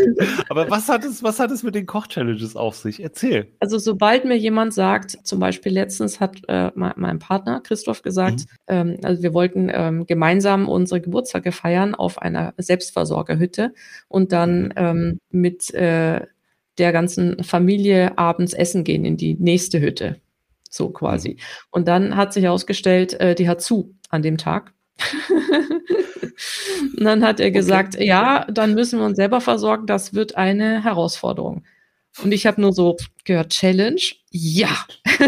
[0.50, 3.02] Aber was hat es, was hat es mit den Koch-Challenges auf sich?
[3.02, 3.48] Erzähl.
[3.60, 8.42] Also sobald mir jemand sagt, zum Beispiel letztens hat äh, mein, mein, Partner Christoph gesagt,
[8.42, 8.46] mhm.
[8.68, 13.74] ähm, also wir wollten ähm, gemeinsam unsere Geburtstage feiern auf einer Selbstversorgerhütte
[14.08, 14.72] und dann mhm.
[14.76, 16.26] ähm, mit äh,
[16.78, 20.20] der ganzen Familie abends essen gehen in die nächste Hütte.
[20.70, 21.32] So quasi.
[21.32, 21.38] Mhm.
[21.72, 24.74] Und dann hat sich herausgestellt, äh, die hat zu an dem Tag.
[26.98, 28.06] Und dann hat er gesagt, okay.
[28.06, 31.64] ja, dann müssen wir uns selber versorgen, das wird eine Herausforderung.
[32.24, 34.02] Und ich habe nur so gehört, Challenge?
[34.32, 34.70] Ja.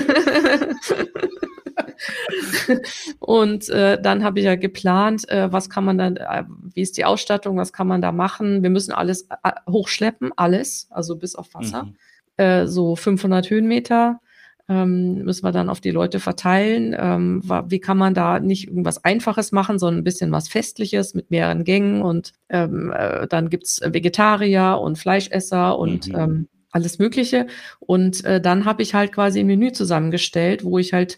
[3.20, 6.98] und äh, dann habe ich ja geplant, äh, was kann man dann, äh, wie ist
[6.98, 8.64] die Ausstattung, was kann man da machen?
[8.64, 11.84] Wir müssen alles äh, hochschleppen, alles, also bis auf Wasser.
[11.84, 11.96] Mhm.
[12.38, 14.20] äh, so 500 Höhenmeter
[14.70, 16.96] ähm, müssen wir dann auf die Leute verteilen.
[16.98, 21.32] Ähm, wie kann man da nicht irgendwas Einfaches machen, sondern ein bisschen was Festliches mit
[21.32, 26.16] mehreren Gängen und ähm, äh, dann gibt's Vegetarier und Fleischesser und mhm.
[26.16, 27.48] ähm, alles Mögliche.
[27.80, 31.18] Und äh, dann habe ich halt quasi ein Menü zusammengestellt, wo ich halt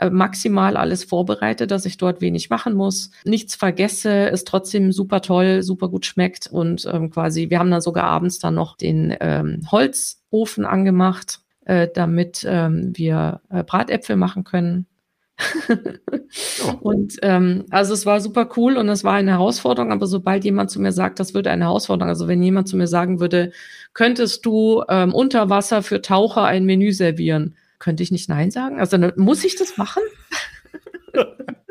[0.00, 5.20] äh, maximal alles vorbereite, dass ich dort wenig machen muss, nichts vergesse, es trotzdem super
[5.20, 9.14] toll, super gut schmeckt und ähm, quasi, wir haben dann sogar abends dann noch den
[9.20, 14.86] ähm, Holzofen angemacht, äh, damit ähm, wir äh, Bratäpfel machen können.
[16.80, 20.70] Und ähm, also es war super cool und es war eine Herausforderung, aber sobald jemand
[20.70, 23.50] zu mir sagt, das würde eine Herausforderung, also wenn jemand zu mir sagen würde,
[23.94, 28.78] könntest du ähm, unter Wasser für Taucher ein Menü servieren, könnte ich nicht Nein sagen?
[28.78, 30.02] Also muss ich das machen?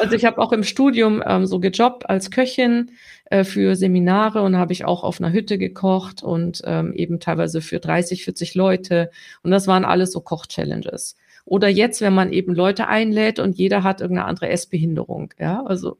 [0.00, 2.92] also ich habe auch im Studium ähm, so gejobbt als Köchin
[3.26, 7.60] äh, für Seminare und habe ich auch auf einer Hütte gekocht und ähm, eben teilweise
[7.60, 9.10] für 30, 40 Leute.
[9.42, 11.16] Und das waren alles so Koch-Challenges.
[11.44, 15.34] Oder jetzt, wenn man eben Leute einlädt und jeder hat irgendeine andere Essbehinderung.
[15.38, 15.98] Ja, also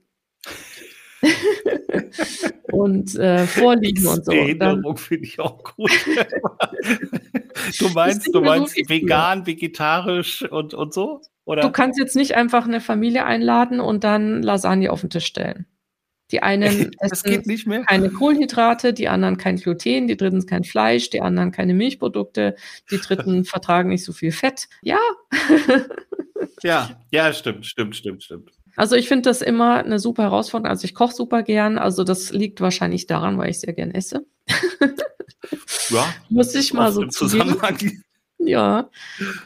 [2.73, 4.33] und äh, Vorliegen und so.
[4.33, 5.91] Erinnerung finde ich auch gut.
[7.79, 11.21] du meinst, du meinst so vegan, vegetarisch und, und so?
[11.45, 11.63] Oder?
[11.63, 15.67] Du kannst jetzt nicht einfach eine Familie einladen und dann Lasagne auf den Tisch stellen.
[16.31, 21.53] Die einen essen keine Kohlenhydrate, die anderen kein Gluten, die dritten kein Fleisch, die anderen
[21.53, 22.57] keine Milchprodukte,
[22.91, 24.69] die dritten vertragen nicht so viel Fett.
[24.83, 24.99] Ja.
[26.63, 28.51] ja, ja, stimmt, stimmt, stimmt, stimmt.
[28.77, 30.71] Also ich finde das immer eine super Herausforderung.
[30.71, 31.79] Also ich koche super gern.
[31.79, 34.27] Also das liegt wahrscheinlich daran, weil ich sehr gern esse.
[35.91, 36.05] ja.
[36.29, 37.79] Muss ich mal so Zusammenhang.
[38.39, 38.91] Ja.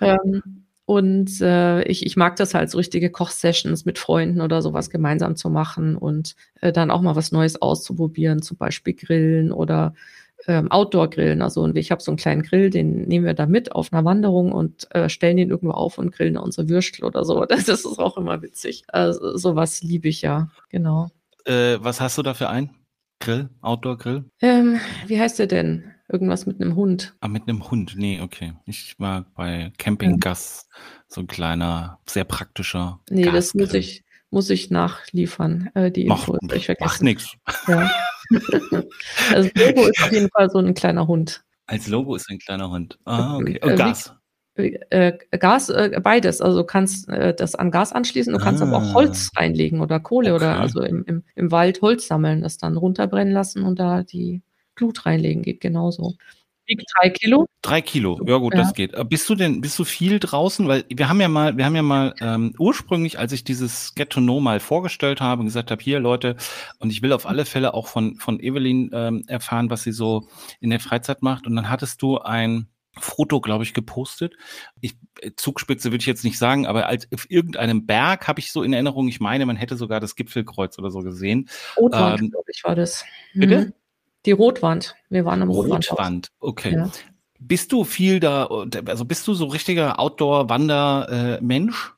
[0.00, 4.88] Ähm, und äh, ich, ich mag das halt, so richtige Kochsessions mit Freunden oder sowas
[4.88, 9.92] gemeinsam zu machen und äh, dann auch mal was Neues auszuprobieren, zum Beispiel Grillen oder
[10.46, 11.42] ähm, Outdoor-Grillen.
[11.42, 14.04] Also und ich habe so einen kleinen Grill, den nehmen wir da mit auf einer
[14.04, 17.44] Wanderung und äh, stellen den irgendwo auf und grillen unsere Würstel oder so.
[17.48, 18.84] Das, ist auch immer witzig.
[18.88, 21.10] Also, sowas liebe ich ja, genau.
[21.44, 22.70] Äh, was hast du da für einen?
[23.20, 23.48] Grill?
[23.62, 24.24] Outdoor-Grill?
[24.40, 25.92] Ähm, wie heißt der denn?
[26.08, 27.14] Irgendwas mit einem Hund.
[27.20, 27.94] Ah, mit einem Hund.
[27.96, 28.54] Nee, okay.
[28.64, 30.80] Ich war bei Campinggas ja.
[31.08, 33.00] so ein kleiner, sehr praktischer.
[33.10, 33.34] Nee, Gasgrill.
[33.34, 36.38] das muss ich, muss ich nachliefern, äh, die Info.
[36.40, 37.36] Macht, macht nichts.
[37.66, 37.90] Ja.
[39.32, 41.42] also Logo ist auf jeden Fall so ein kleiner Hund.
[41.66, 42.98] Als Logo ist ein kleiner Hund.
[43.04, 43.60] Ah, okay.
[43.62, 44.14] Und äh, Gas.
[44.56, 46.40] Äh, Gas, äh, beides.
[46.40, 48.66] Also du kannst äh, das an Gas anschließen, du kannst ah.
[48.66, 48.94] aber auch ah.
[48.94, 50.44] Holz reinlegen oder Kohle okay.
[50.44, 54.42] oder also im, im, im Wald Holz sammeln, das dann runterbrennen lassen und da die
[54.74, 56.14] Glut reinlegen, geht genauso.
[56.68, 57.46] Wiegt drei Kilo.
[57.62, 58.60] Drei Kilo, ja gut, ja.
[58.60, 58.92] das geht.
[59.08, 60.68] Bist du denn, bist du viel draußen?
[60.68, 64.10] Weil wir haben ja mal, wir haben ja mal ähm, ursprünglich, als ich dieses Get
[64.10, 66.36] to Know mal vorgestellt habe und gesagt habe, hier Leute,
[66.78, 70.28] und ich will auf alle Fälle auch von, von Evelyn ähm, erfahren, was sie so
[70.60, 71.46] in der Freizeit macht.
[71.46, 72.68] Und dann hattest du ein
[73.00, 74.34] Foto, glaube ich, gepostet.
[74.82, 78.52] Ich, äh, Zugspitze würde ich jetzt nicht sagen, aber als auf irgendeinem Berg habe ich
[78.52, 81.48] so in Erinnerung, ich meine, man hätte sogar das Gipfelkreuz oder so gesehen.
[81.78, 83.06] Rotwand, ähm, glaube ich, war das.
[83.32, 83.72] Bitte?
[84.26, 84.94] Die Rotwand.
[85.08, 85.90] Wir waren am Rotwand.
[85.90, 86.74] Rotwand, okay.
[86.74, 86.90] Ja.
[87.40, 88.46] Bist du viel da,
[88.86, 91.94] also bist du so richtiger Outdoor-Wander-Mensch?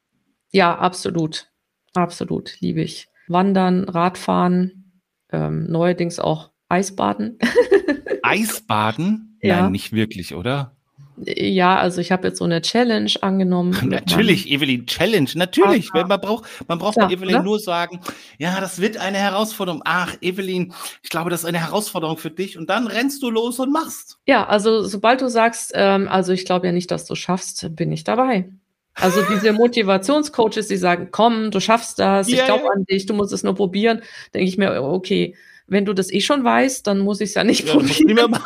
[0.52, 1.50] ja, absolut.
[1.94, 3.08] Absolut, liebe ich.
[3.26, 5.02] Wandern, Radfahren,
[5.32, 7.38] ähm, neuerdings auch Eisbaden.
[8.22, 9.38] Eisbaden?
[9.42, 9.62] Ja.
[9.62, 10.76] Nein, nicht wirklich, oder?
[11.22, 13.76] Ja, also ich habe jetzt so eine Challenge angenommen.
[13.82, 15.90] Natürlich, Evelyn, Challenge, natürlich.
[15.92, 16.06] Aha.
[16.06, 17.44] Man braucht, man braucht ja, bei Evelyn oder?
[17.44, 18.00] nur sagen,
[18.38, 19.82] ja, das wird eine Herausforderung.
[19.84, 22.56] Ach, Evelyn, ich glaube, das ist eine Herausforderung für dich.
[22.56, 24.18] Und dann rennst du los und machst.
[24.26, 27.92] Ja, also sobald du sagst, ähm, also ich glaube ja nicht, dass du schaffst, bin
[27.92, 28.48] ich dabei.
[28.94, 32.72] Also diese Motivationscoaches, die sagen, komm, du schaffst das, yeah, ich glaube yeah.
[32.74, 34.02] an dich, du musst es nur probieren,
[34.32, 37.44] denke ich mir, okay, wenn du das eh schon weißt, dann muss ich es ja
[37.44, 38.36] nicht ja, probieren.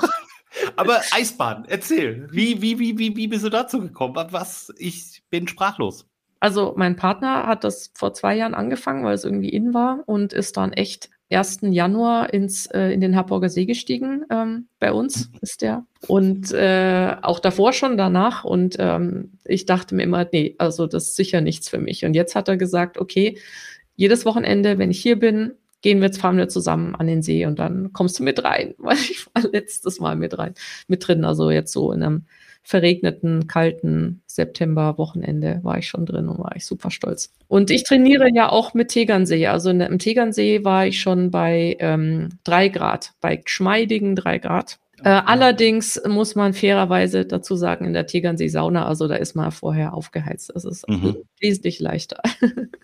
[0.77, 2.29] Aber Eisbaden, erzähl.
[2.31, 4.15] Wie, wie, wie, wie, wie bist du dazu gekommen?
[4.31, 6.07] Was, ich bin sprachlos.
[6.41, 10.33] Also mein Partner hat das vor zwei Jahren angefangen, weil es irgendwie in war und
[10.33, 11.61] ist dann echt 1.
[11.63, 14.25] Januar ins, äh, in den Harburger See gestiegen.
[14.31, 15.87] Ähm, bei uns ist der.
[16.07, 18.45] Und äh, auch davor schon, danach.
[18.45, 22.05] Und ähm, ich dachte mir immer, nee, also das ist sicher nichts für mich.
[22.05, 23.39] Und jetzt hat er gesagt, okay,
[23.97, 25.55] jedes Wochenende, wenn ich hier bin,
[25.85, 28.75] gehen wir jetzt, fahren wir zusammen an den See und dann kommst du mit rein,
[28.79, 30.55] weil ich war letztes Mal mit rein,
[30.89, 32.25] mit drin, also jetzt so in einem
[32.63, 37.35] verregneten, kalten September-Wochenende war ich schon drin und war ich super stolz.
[37.47, 39.49] Und ich trainiere ja auch mit Tegernsee.
[39.49, 44.79] Also im Tegernsee war ich schon bei ähm, drei Grad, bei geschmeidigen drei Grad.
[45.03, 49.53] Äh, allerdings muss man fairerweise dazu sagen, in der Tegernsee Sauna, also da ist man
[49.53, 50.51] vorher aufgeheizt.
[50.55, 51.17] Das ist mhm.
[51.41, 52.23] wesentlich leichter.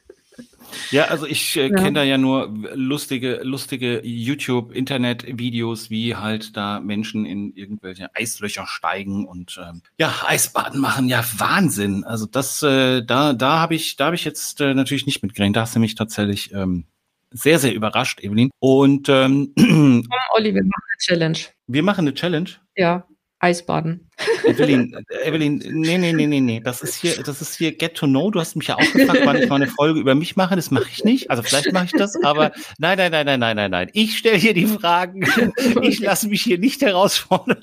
[0.90, 1.76] Ja, also ich äh, ja.
[1.76, 9.26] kenne da ja nur lustige, lustige YouTube-Internet-Videos, wie halt da Menschen in irgendwelche Eislöcher steigen
[9.26, 11.08] und ähm, ja, Eisbaden machen.
[11.08, 12.04] Ja, Wahnsinn.
[12.04, 15.56] Also das, äh, da, da habe ich, da habe ich jetzt äh, natürlich nicht mitgerechnet.
[15.56, 16.84] Da hast du mich tatsächlich ähm,
[17.30, 18.50] sehr, sehr überrascht, Evelyn.
[18.58, 19.52] Und ähm,
[20.34, 21.38] Olli, wir machen eine Challenge.
[21.66, 22.50] Wir machen eine Challenge.
[22.76, 23.06] Ja.
[23.40, 24.10] Eisbaden.
[24.44, 26.60] Evelyn, Evelyn, nee, nee, nee, nee, nee.
[26.60, 28.30] Das ist hier, das ist hier Get to Know.
[28.30, 30.56] Du hast mich ja auch gefragt, wann ich mal eine Folge über mich mache.
[30.56, 31.30] Das mache ich nicht.
[31.30, 33.90] Also vielleicht mache ich das, aber nein, nein, nein, nein, nein, nein, nein.
[33.94, 35.26] Ich stelle hier die Fragen.
[35.82, 37.62] Ich lasse mich hier nicht herausfordern.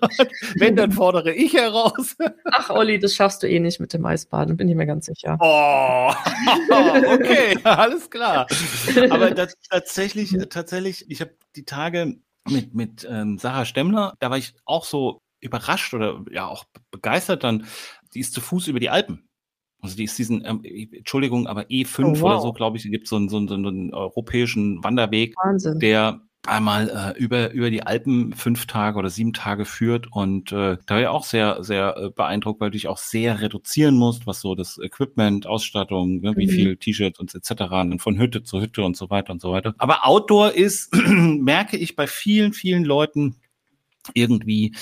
[0.55, 2.15] Wenn, dann fordere ich heraus.
[2.45, 5.37] Ach, Olli, das schaffst du eh nicht mit dem Eisbaden, bin ich mir ganz sicher.
[5.39, 6.11] Oh,
[7.13, 8.47] okay, alles klar.
[9.09, 12.17] Aber das, tatsächlich, tatsächlich, ich habe die Tage
[12.49, 17.43] mit, mit ähm, Sarah Stemmler, da war ich auch so überrascht oder ja auch begeistert
[17.43, 17.65] dann,
[18.13, 19.27] die ist zu Fuß über die Alpen.
[19.81, 22.23] Also die ist diesen, ähm, Entschuldigung, aber E5 oh, wow.
[22.23, 25.79] oder so, glaube ich, gibt es so einen, so, einen, so einen europäischen Wanderweg, Wahnsinn.
[25.79, 30.07] der einmal äh, über, über die Alpen fünf Tage oder sieben Tage führt.
[30.11, 33.41] Und äh, da war ich auch sehr, sehr äh, beeindruckt, weil du dich auch sehr
[33.41, 36.51] reduzieren musst, was so das Equipment, Ausstattung, ne, wie mhm.
[36.51, 37.63] viel T-Shirts und etc.
[37.99, 39.75] Von Hütte zu Hütte und so weiter und so weiter.
[39.77, 43.35] Aber Outdoor ist, merke ich bei vielen, vielen Leuten,
[44.13, 44.73] irgendwie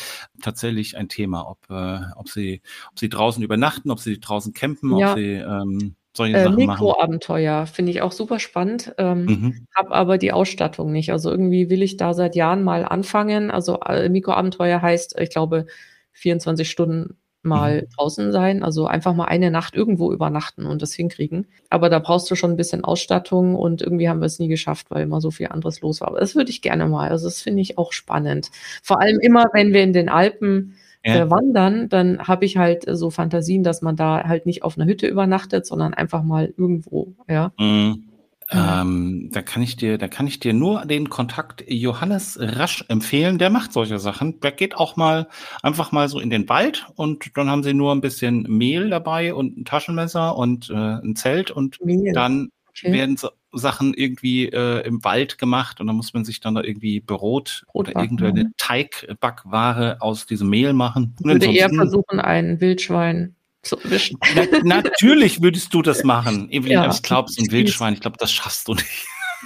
[0.41, 2.61] tatsächlich ein Thema, ob, äh, ob, sie,
[2.91, 5.11] ob sie draußen übernachten, ob sie draußen campen, ja.
[5.11, 9.67] ob sie ähm, solche äh, Sachen Mikroabenteuer finde ich auch super spannend, ähm, mhm.
[9.75, 11.11] habe aber die Ausstattung nicht.
[11.11, 13.51] Also irgendwie will ich da seit Jahren mal anfangen.
[13.51, 15.65] Also äh, Mikroabenteuer heißt, ich glaube,
[16.13, 17.88] 24 Stunden mal mhm.
[17.95, 21.47] draußen sein, also einfach mal eine Nacht irgendwo übernachten und das hinkriegen.
[21.69, 24.88] Aber da brauchst du schon ein bisschen Ausstattung und irgendwie haben wir es nie geschafft,
[24.89, 26.10] weil immer so viel anderes los war.
[26.10, 27.10] Aber das würde ich gerne mal.
[27.10, 28.49] Also das finde ich auch spannend.
[28.84, 31.15] Vor allem immer, wenn wir in den Alpen ja.
[31.15, 34.88] äh, wandern, dann habe ich halt so Fantasien, dass man da halt nicht auf einer
[34.88, 37.51] Hütte übernachtet, sondern einfach mal irgendwo, ja.
[37.60, 38.10] Mhm.
[38.51, 43.39] Ähm, da kann ich dir, da kann ich dir nur den Kontakt Johannes Rasch empfehlen.
[43.39, 44.39] Der macht solche Sachen.
[44.41, 45.27] Der geht auch mal
[45.63, 49.34] einfach mal so in den Wald und dann haben sie nur ein bisschen Mehl dabei
[49.34, 52.13] und ein Taschenmesser und äh, ein Zelt und Mehl.
[52.13, 52.93] dann okay.
[52.93, 56.62] werden so Sachen irgendwie äh, im Wald gemacht und dann muss man sich dann da
[56.62, 61.15] irgendwie Brot, Brot oder irgendeine Teigbackware aus diesem Mehl machen.
[61.19, 63.35] Ich würde eher versuchen, ein Wildschwein
[63.65, 64.17] zu erwischen.
[64.63, 66.49] Na, natürlich würdest du das machen.
[66.51, 69.08] Evelyn, ja, ich glaube, so ein Wildschwein, ich glaube, das schaffst du nicht.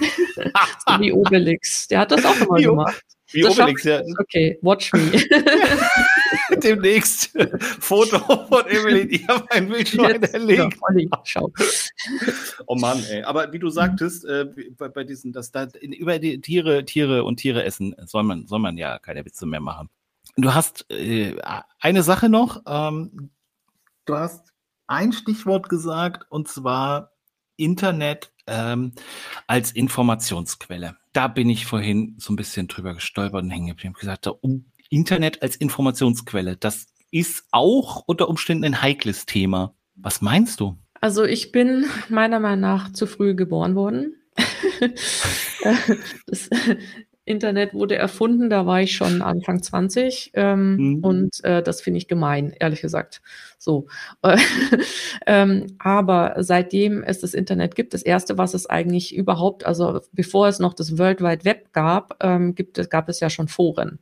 [0.86, 3.02] so wie Obelix, der hat das auch immer wie gemacht.
[3.32, 4.02] Wie das Obelix, ja.
[4.20, 5.12] Okay, watch me.
[6.62, 7.30] Demnächst
[7.80, 10.76] Foto von Evelyn, ich habe ein Wildschwein erlegt.
[10.96, 11.52] Ja, schau.
[12.66, 13.22] Oh Mann, ey.
[13.22, 17.36] Aber wie du sagtest, äh, bei, bei, diesen, dass da über die Tiere, Tiere und
[17.36, 19.88] Tiere essen, soll man, soll man ja keine Witze mehr machen.
[20.36, 21.36] Du hast äh,
[21.80, 23.30] eine Sache noch, ähm,
[24.04, 24.52] du hast
[24.86, 27.12] ein Stichwort gesagt und zwar
[27.56, 28.92] Internet ähm,
[29.46, 30.96] als Informationsquelle.
[31.12, 33.94] Da bin ich vorhin so ein bisschen drüber gestolpert und hängen geblieben.
[33.94, 39.74] Gesagt, um Internet als Informationsquelle, das ist auch unter Umständen ein heikles Thema.
[39.94, 40.78] Was meinst du?
[41.00, 44.16] Also ich bin meiner Meinung nach zu früh geboren worden.
[46.26, 46.50] das,
[47.24, 51.04] Internet wurde erfunden, da war ich schon Anfang 20 ähm, mhm.
[51.04, 53.20] und äh, das finde ich gemein, ehrlich gesagt.
[53.58, 53.86] So.
[55.26, 60.48] ähm, aber seitdem es das Internet gibt, das erste, was es eigentlich überhaupt, also bevor
[60.48, 63.98] es noch das World Wide Web gab, ähm, gibt es, gab es ja schon Foren.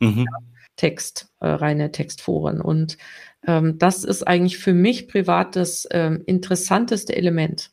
[0.00, 0.26] Mhm.
[0.30, 0.38] Ja,
[0.76, 2.60] Text, äh, reine Textforen.
[2.60, 2.98] Und
[3.46, 7.70] ähm, das ist eigentlich für mich privat das ähm, interessanteste Element.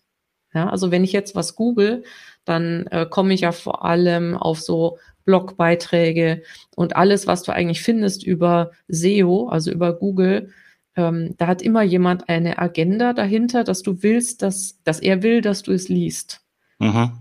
[0.55, 2.03] Ja, also wenn ich jetzt was google,
[2.45, 6.43] dann äh, komme ich ja vor allem auf so Blogbeiträge
[6.75, 10.51] und alles, was du eigentlich findest über SEO, also über Google.
[10.95, 15.41] Ähm, da hat immer jemand eine Agenda dahinter, dass du willst, dass, dass er will,
[15.41, 16.41] dass du es liest.
[16.79, 17.11] Mhm.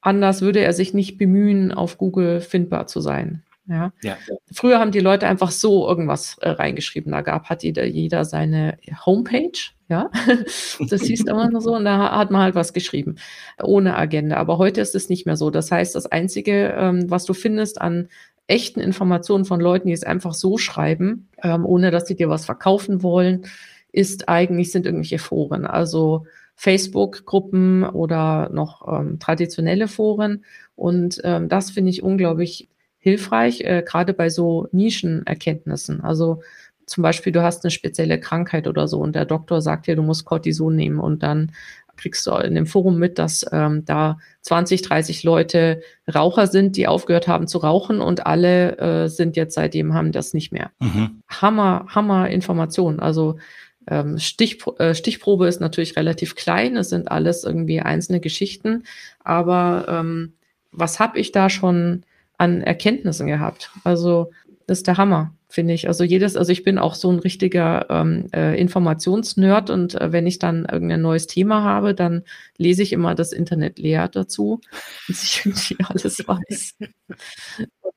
[0.00, 3.42] Anders würde er sich nicht bemühen, auf Google findbar zu sein.
[3.70, 3.92] Ja.
[4.02, 4.18] ja.
[4.52, 7.12] Früher haben die Leute einfach so irgendwas äh, reingeschrieben.
[7.12, 9.70] Da gab, hat jeder, jeder seine Homepage.
[9.88, 10.10] Ja,
[10.88, 13.16] das hieß immer nur so und da hat man halt was geschrieben,
[13.60, 14.36] ohne Agenda.
[14.36, 15.50] Aber heute ist es nicht mehr so.
[15.50, 18.08] Das heißt, das Einzige, ähm, was du findest an
[18.46, 22.44] echten Informationen von Leuten, die es einfach so schreiben, ähm, ohne dass sie dir was
[22.44, 23.46] verkaufen wollen,
[23.92, 25.66] ist eigentlich, sind irgendwelche Foren.
[25.66, 30.44] Also Facebook-Gruppen oder noch ähm, traditionelle Foren.
[30.76, 32.68] Und ähm, das finde ich unglaublich
[33.00, 36.02] hilfreich, äh, gerade bei so Nischenerkenntnissen.
[36.02, 36.42] Also
[36.86, 40.02] zum Beispiel, du hast eine spezielle Krankheit oder so und der Doktor sagt dir, du
[40.02, 41.52] musst Cortison nehmen und dann
[41.96, 45.82] kriegst du in dem Forum mit, dass ähm, da 20, 30 Leute
[46.12, 50.32] Raucher sind, die aufgehört haben zu rauchen und alle äh, sind jetzt seitdem haben das
[50.32, 50.70] nicht mehr.
[50.80, 51.22] Mhm.
[51.28, 53.00] Hammer, Hammer Information.
[53.00, 53.38] Also
[53.86, 58.84] ähm, Stichpro äh, Stichprobe ist natürlich relativ klein, es sind alles irgendwie einzelne Geschichten,
[59.22, 60.32] aber ähm,
[60.72, 62.04] was habe ich da schon
[62.40, 63.70] an Erkenntnissen gehabt?
[63.84, 64.30] Also
[64.66, 65.88] das ist der Hammer finde ich.
[65.88, 70.26] Also jedes, also ich bin auch so ein richtiger ähm, äh, Informationsnerd und äh, wenn
[70.26, 72.22] ich dann irgendein neues Thema habe, dann
[72.56, 74.60] lese ich immer das Internet leer dazu,
[75.08, 76.76] dass ich irgendwie alles weiß.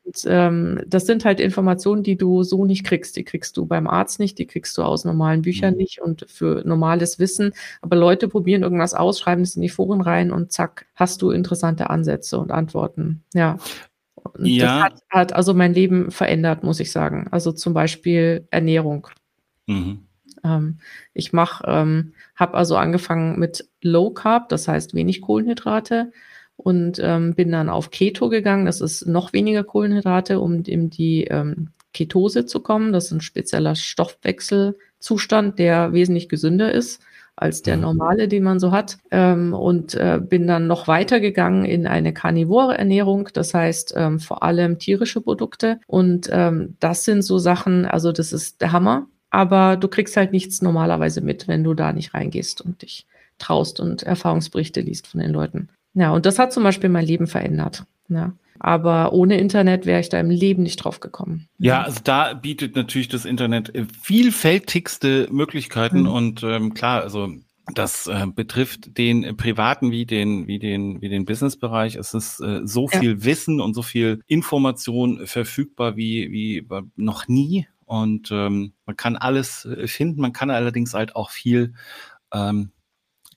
[0.06, 3.16] Und ähm, das sind halt Informationen, die du so nicht kriegst.
[3.16, 5.78] Die kriegst du beim Arzt nicht, die kriegst du aus normalen Büchern mhm.
[5.78, 7.54] nicht und für normales Wissen.
[7.82, 11.30] Aber Leute probieren irgendwas aus, schreiben es in die Foren rein und zack, hast du
[11.30, 13.24] interessante Ansätze und Antworten.
[13.34, 13.58] Ja.
[14.24, 14.66] Und ja.
[14.66, 17.28] das hat, hat, also mein Leben verändert, muss ich sagen.
[17.32, 19.08] Also zum Beispiel Ernährung.
[19.68, 20.08] Mhm.
[20.44, 20.80] Ähm,
[21.14, 26.12] ich mache, ähm, habe also angefangen mit Low Carb, das heißt wenig Kohlenhydrate
[26.56, 28.66] und ähm, bin dann auf Keto gegangen.
[28.66, 32.94] Das ist noch weniger Kohlenhydrate, um in die ähm, Ketose zu kommen.
[32.94, 37.02] Das ist ein spezieller Stoffwechselzustand, der wesentlich gesünder ist
[37.36, 37.84] als der mhm.
[37.84, 38.98] normale, den man so hat.
[39.12, 44.44] Ähm, und äh, bin dann noch weitergegangen in eine karnivore Ernährung, das heißt ähm, vor
[44.44, 45.80] allem tierische Produkte.
[45.88, 50.32] Und ähm, das sind so Sachen, also das ist der Hammer, aber du kriegst halt
[50.32, 53.08] nichts normalerweise mit, wenn du da nicht reingehst und dich
[53.40, 55.70] traust und Erfahrungsberichte liest von den Leuten.
[55.96, 57.86] Ja, und das hat zum Beispiel mein Leben verändert.
[58.10, 58.34] Ja.
[58.60, 61.50] Aber ohne Internet wäre ich da im Leben nicht drauf gekommen.
[61.58, 66.08] Ja, also da bietet natürlich das Internet äh, vielfältigste Möglichkeiten mhm.
[66.08, 67.30] und ähm, klar, also
[67.74, 71.96] das äh, betrifft den privaten wie den wie den wie den Businessbereich.
[71.96, 73.00] Es ist äh, so ja.
[73.00, 79.16] viel Wissen und so viel Information verfügbar wie wie noch nie und ähm, man kann
[79.16, 80.22] alles äh, finden.
[80.22, 81.74] Man kann allerdings halt auch viel
[82.34, 82.72] ähm,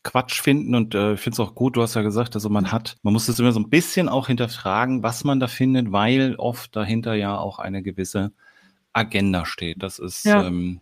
[0.06, 2.70] Quatsch finden und äh, ich finde es auch gut, du hast ja gesagt, also man
[2.70, 6.36] hat, man muss es immer so ein bisschen auch hinterfragen, was man da findet, weil
[6.36, 8.32] oft dahinter ja auch eine gewisse
[8.92, 9.82] Agenda steht.
[9.82, 10.46] Das ist ja.
[10.46, 10.80] ähm,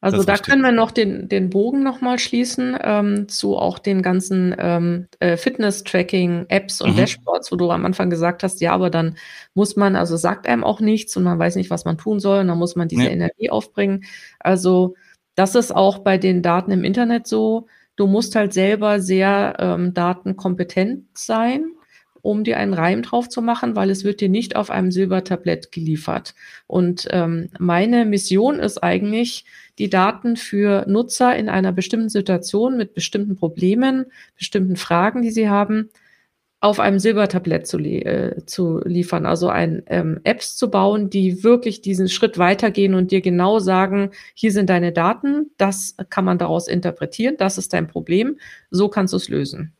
[0.00, 4.54] also da können wir noch den, den Bogen nochmal schließen ähm, zu auch den ganzen
[4.58, 6.96] ähm, äh, Fitness-Tracking-Apps und mhm.
[6.96, 9.16] Dashboards, wo du am Anfang gesagt hast, ja, aber dann
[9.54, 12.40] muss man, also sagt einem auch nichts und man weiß nicht, was man tun soll
[12.40, 13.10] und dann muss man diese ja.
[13.10, 14.04] Energie aufbringen.
[14.38, 14.94] Also
[15.34, 17.66] das ist auch bei den Daten im Internet so.
[17.96, 21.72] Du musst halt selber sehr ähm, datenkompetent sein,
[22.22, 25.72] um dir einen Reim drauf zu machen, weil es wird dir nicht auf einem Silbertablett
[25.72, 26.34] geliefert.
[26.66, 29.44] Und ähm, meine Mission ist eigentlich,
[29.78, 34.06] die Daten für Nutzer in einer bestimmten Situation mit bestimmten Problemen,
[34.36, 35.90] bestimmten Fragen, die sie haben,
[36.60, 41.82] auf einem Silbertablett zu, äh, zu liefern, also ein ähm, Apps zu bauen, die wirklich
[41.82, 46.66] diesen Schritt weitergehen und dir genau sagen, hier sind deine Daten, das kann man daraus
[46.66, 48.38] interpretieren, das ist dein Problem,
[48.70, 49.76] so kannst du es lösen.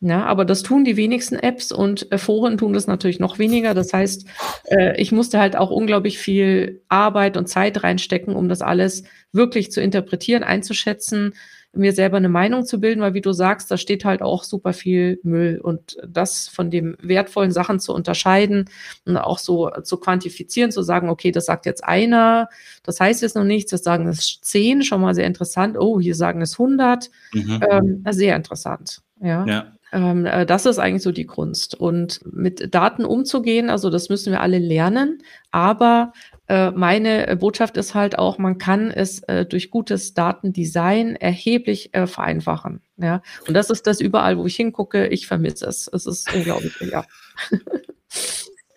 [0.00, 3.74] Ja, aber das tun die wenigsten Apps und äh, Foren tun das natürlich noch weniger.
[3.74, 4.26] Das heißt,
[4.66, 9.72] äh, ich musste halt auch unglaublich viel Arbeit und Zeit reinstecken, um das alles wirklich
[9.72, 11.34] zu interpretieren, einzuschätzen,
[11.72, 14.72] mir selber eine Meinung zu bilden, weil wie du sagst, da steht halt auch super
[14.72, 18.70] viel Müll und das von den wertvollen Sachen zu unterscheiden
[19.04, 22.48] und auch so zu quantifizieren, zu sagen, okay, das sagt jetzt einer,
[22.82, 25.76] das heißt jetzt noch nichts, das sagen es zehn, schon mal sehr interessant.
[25.78, 27.60] Oh, hier sagen es 100, mhm.
[27.70, 29.02] ähm, sehr interessant.
[29.20, 29.44] Ja.
[29.46, 29.77] ja.
[29.92, 31.74] Ähm, äh, das ist eigentlich so die Kunst.
[31.74, 36.12] Und mit Daten umzugehen, also das müssen wir alle lernen, aber
[36.48, 42.80] äh, meine Botschaft ist halt auch, man kann es äh, durch gutes Datendesign erheblich vereinfachen.
[42.96, 45.06] Ja, und das ist das überall, wo ich hingucke.
[45.06, 45.88] Ich vermisse es.
[45.92, 47.04] Es ist unglaublich, ja.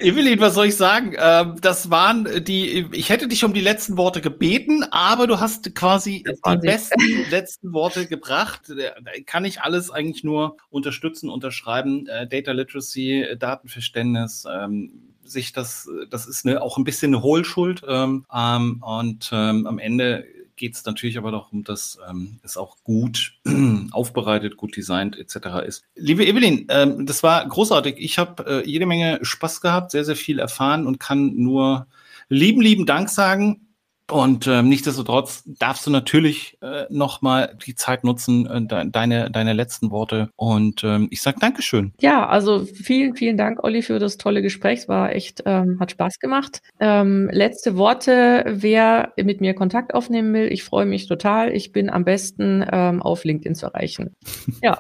[0.02, 1.16] Evelyn, was soll ich sagen?
[1.18, 5.74] Ähm, das waren die, ich hätte dich um die letzten Worte gebeten, aber du hast
[5.76, 8.62] quasi die besten letzten Worte gebracht.
[8.70, 12.08] Da kann ich alles eigentlich nur unterstützen, unterschreiben.
[12.08, 14.92] Äh, Data Literacy, Datenverständnis, ähm,
[15.24, 17.82] sich das, das ist eine, auch ein bisschen eine Hohlschuld.
[17.88, 22.78] Ähm, ähm, und ähm, am Ende geht es natürlich aber darum, dass ähm, es auch
[22.84, 23.40] gut
[23.92, 25.66] aufbereitet, gut designt etc.
[25.66, 25.84] ist.
[25.96, 27.96] Liebe Evelyn, ähm, das war großartig.
[27.98, 31.88] Ich habe äh, jede Menge Spaß gehabt, sehr, sehr viel erfahren und kann nur
[32.30, 33.68] lieben, lieben Dank sagen.
[34.10, 39.54] Und ähm, nichtsdestotrotz darfst du natürlich äh, nochmal die Zeit nutzen, äh, de deine, deine
[39.54, 40.30] letzten Worte.
[40.36, 41.94] Und ähm, ich sage Dankeschön.
[42.02, 44.80] Ja, also vielen, vielen Dank, Olli, für das tolle Gespräch.
[44.80, 46.62] Es war echt, ähm, hat Spaß gemacht.
[46.80, 51.54] Ähm, letzte Worte, wer mit mir Kontakt aufnehmen will, ich freue mich total.
[51.54, 54.16] Ich bin am besten ähm, auf LinkedIn zu erreichen.
[54.62, 54.80] Ja.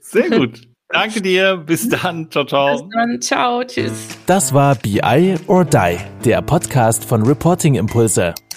[0.00, 0.62] Sehr gut.
[0.88, 1.56] Danke dir.
[1.56, 2.30] Bis dann.
[2.30, 2.72] Ciao, ciao.
[2.72, 3.20] Bis dann.
[3.20, 3.64] Ciao.
[3.64, 4.18] Tschüss.
[4.26, 8.34] Das war BI or Die, der Podcast von Reporting Impulse.